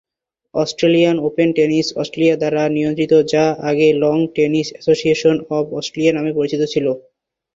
Australian 0.53 1.17
Open 1.27 1.49
tennis 1.55 1.87
Australia 1.95 2.35
দ্বারা 2.37 2.63
নিয়ন্ত্রিত, 2.69 3.13
যা 3.33 3.45
আগে 3.69 3.87
"Lawn 4.01 4.19
Tennis 4.35 4.67
Association 4.71 5.35
of 5.51 5.65
Australia" 5.79 6.13
নামে 6.13 6.31
পরিচিত 6.37 6.61
ছিল। 6.73 6.85